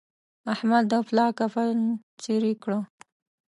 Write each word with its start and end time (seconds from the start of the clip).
احمد 0.53 0.83
دا 0.91 0.99
پلا 1.07 1.25
کفن 1.39 1.77
څيرې 2.21 2.53
کړ. 2.63 2.71